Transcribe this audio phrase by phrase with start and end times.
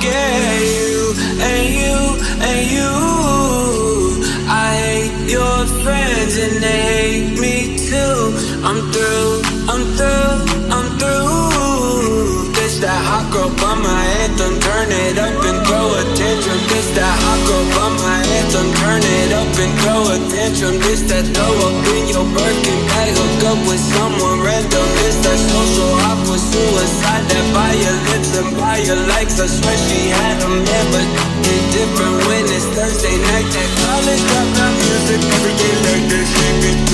[0.00, 2.97] forget you and you and you.
[18.58, 20.78] motion, burn it up and throw attention.
[20.80, 24.86] This that throw up in your Birkin bag, hook up with someone random.
[25.02, 29.40] This that social awkward suicide that by your lips and by your likes.
[29.40, 31.06] I swear she had a man, but
[31.46, 33.48] it's different when it's Thursday night.
[33.54, 36.87] That college dropout music every day like this.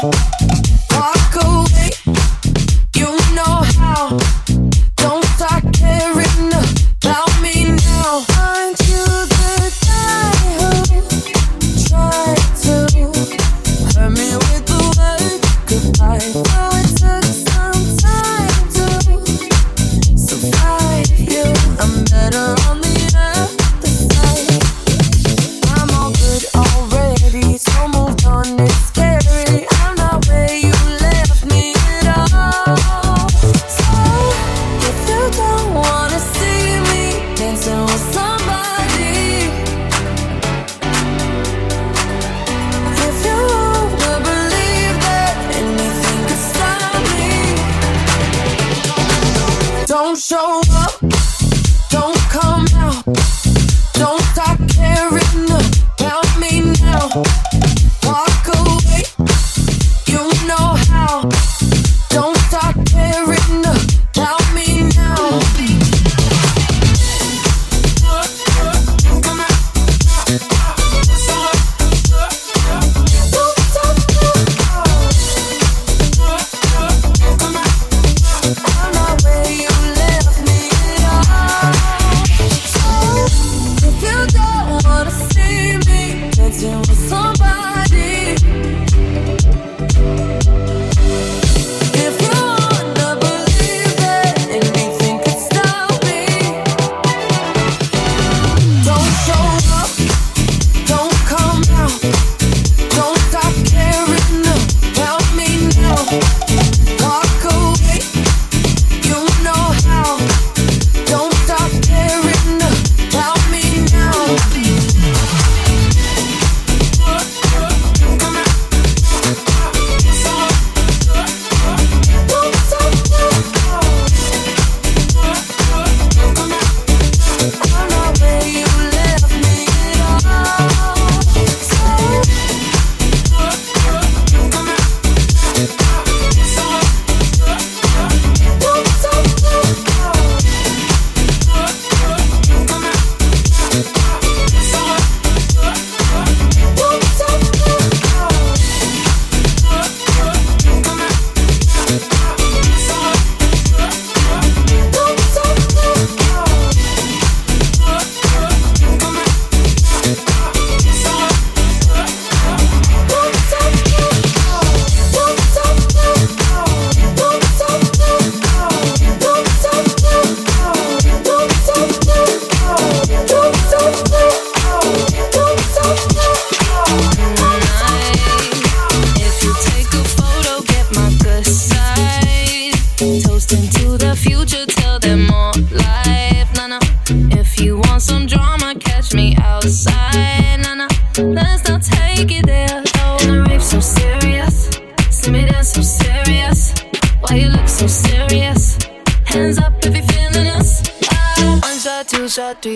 [0.00, 0.27] Oh.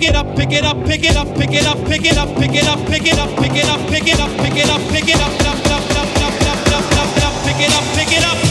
[0.00, 2.34] pick it up, pick it up, pick it up, pick it up, pick it up,
[2.38, 4.80] pick it up, pick it up, pick it up, pick it up, pick it up,
[4.88, 6.16] pick it up, pick it up,
[7.44, 8.49] pick it up, pick it up.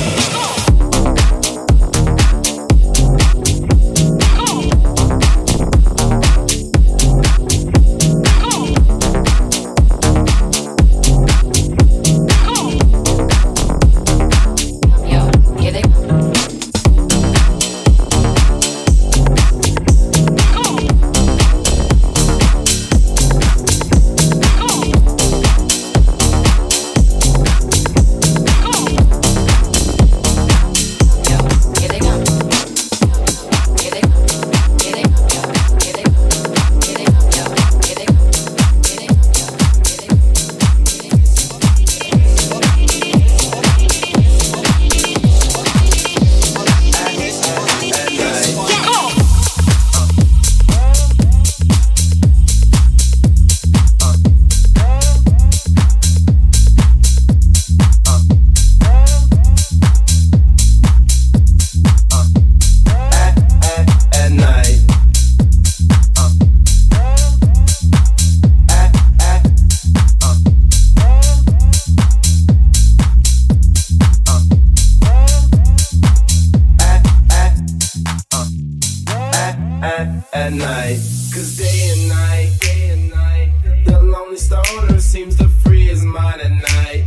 [79.81, 80.99] at, at night.
[81.33, 83.51] Cause day and night, day and night,
[83.85, 87.05] the lonely stoner seems to free his mind at night.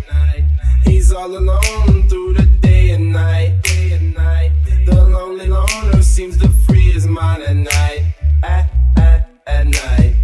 [0.84, 4.52] He's all alone through the day and night, day and night.
[4.86, 10.14] The lonely loner seems to free his mind at night, at, at, at night.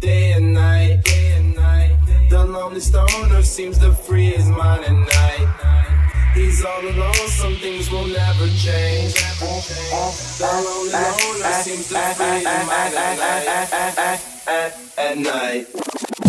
[0.00, 1.96] Day and night, day and night,
[2.30, 5.01] the lonely stoner seems to free his mind at night
[6.64, 9.14] all alone, some things will never change.
[9.42, 13.18] All alone, I seem to feel in my life
[14.98, 16.21] at night.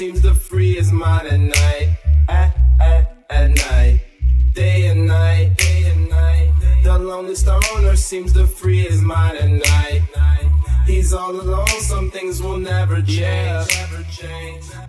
[0.00, 1.88] seems the free is mind at night.
[2.26, 4.00] At, at, at night.
[4.54, 6.54] Day and night, day and night.
[6.82, 7.34] The lonely
[7.74, 10.00] owner seems to free his mind at night.
[10.86, 13.68] He's all alone, some things will never change.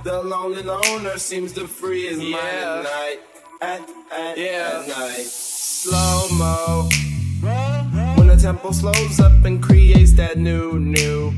[0.06, 3.20] The lonely loner seems to free his mind at night.
[3.62, 3.82] At,
[4.18, 4.80] at, yeah.
[4.82, 5.26] at night.
[5.28, 6.88] Slow mo.
[8.16, 11.34] When the tempo slows up and creates that new, new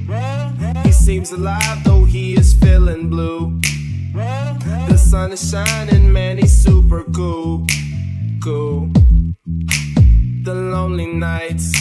[1.03, 3.59] Seems alive though he is feeling blue.
[4.13, 7.67] The sun is shining, man, he's super cool.
[8.41, 8.89] Cool.
[10.43, 11.73] The lonely nights.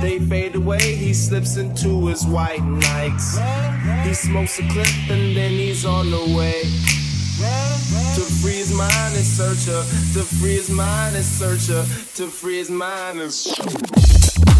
[0.00, 3.40] They fade away, he slips into his white nights.
[4.04, 6.62] He smokes a clip and then he's on the way.
[8.14, 9.82] To free his mind and search her,
[10.14, 11.82] to free his mind and search her,
[12.14, 14.55] to free his mind and.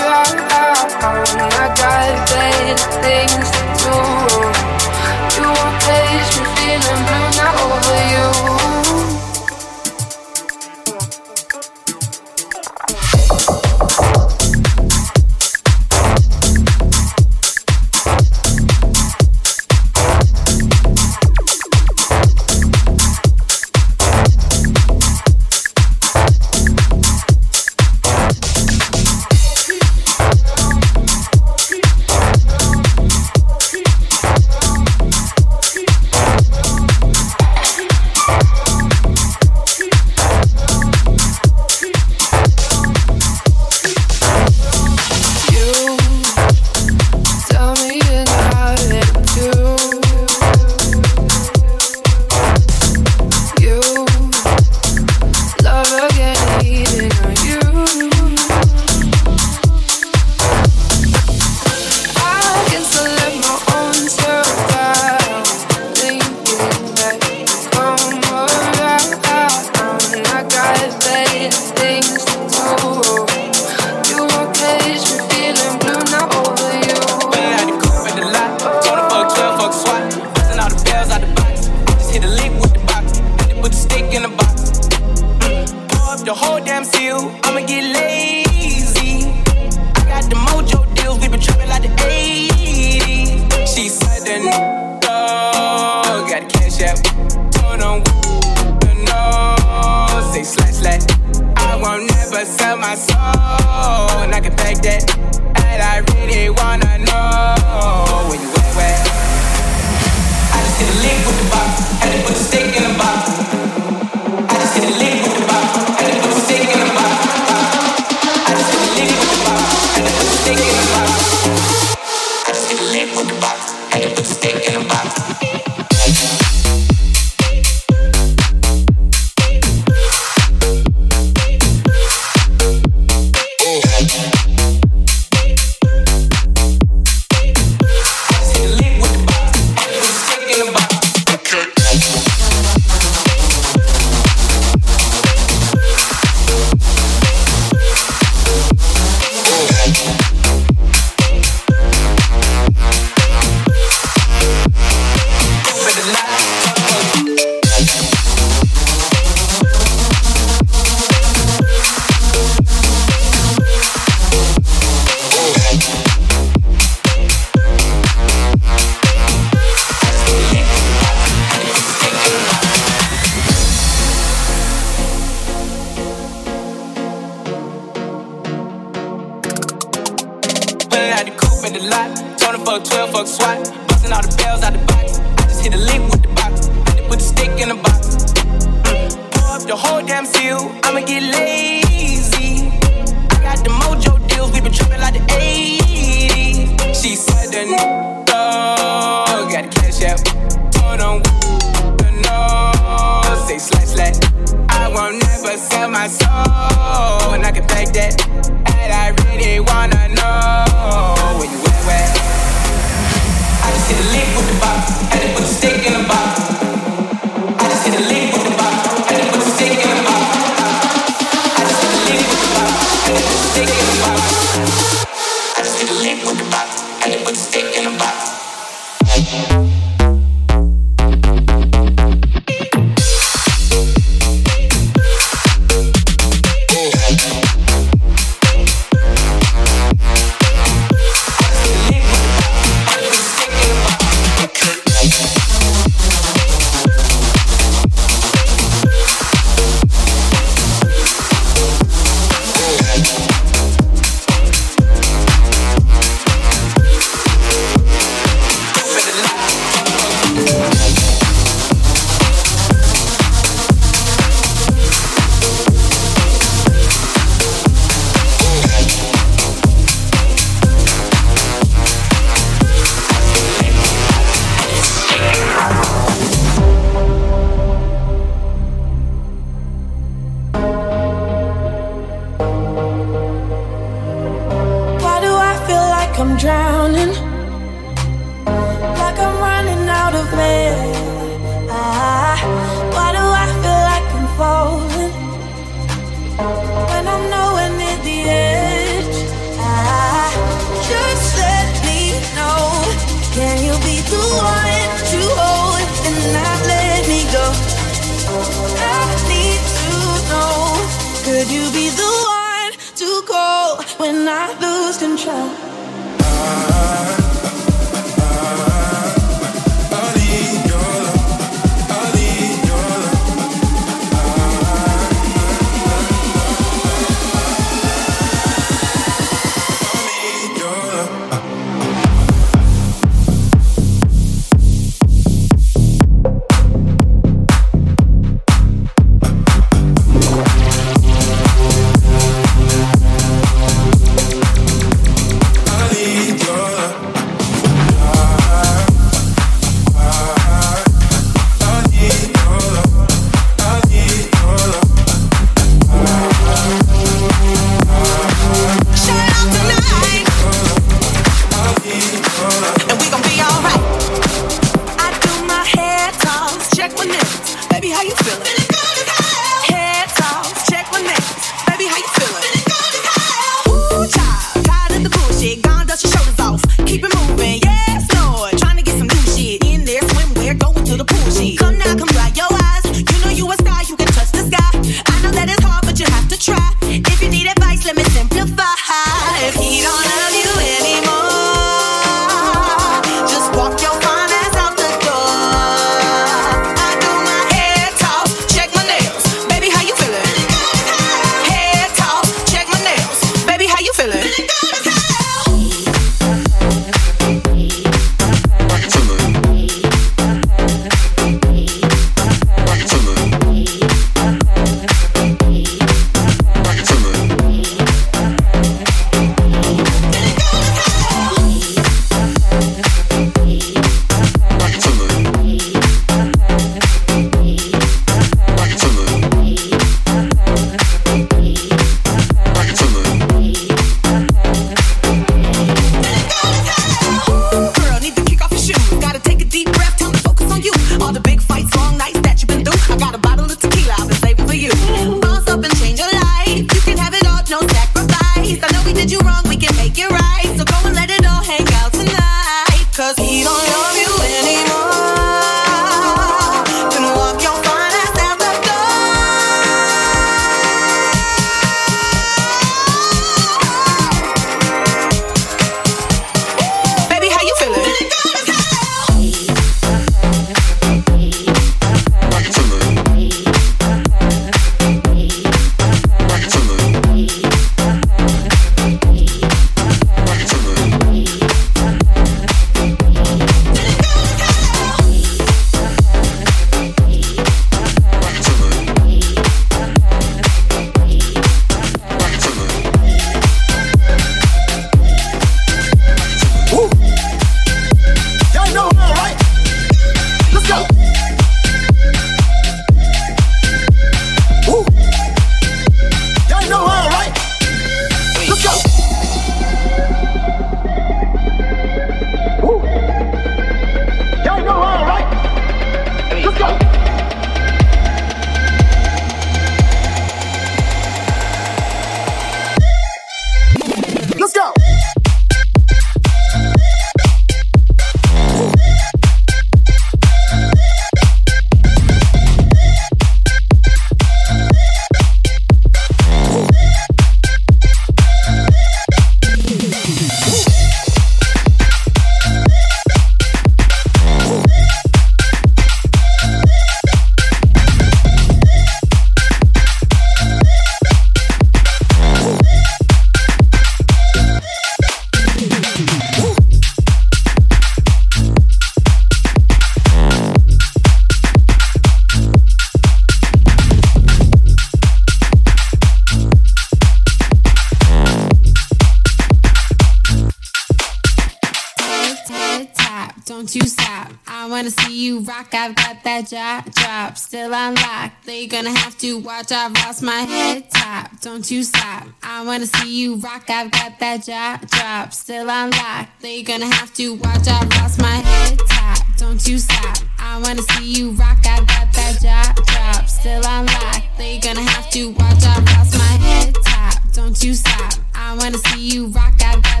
[579.61, 581.39] watch, I've lost my head top.
[581.41, 582.27] Don't you stop.
[582.41, 583.69] I wanna see you rock.
[583.69, 585.33] I've got that drop, drop.
[585.33, 586.41] Still unlocked.
[586.41, 589.19] They gonna have to watch, I've lost my head top.
[589.37, 590.17] Don't you stop.
[590.39, 591.59] I wanna see you rock.
[591.65, 593.29] I've got that drop, drop.
[593.29, 594.37] Still unlocked.
[594.37, 597.31] They gonna have to watch, I've lost my head top.
[597.33, 598.13] Don't you stop.
[598.33, 599.53] I wanna see you rock.
[599.61, 600.00] I've got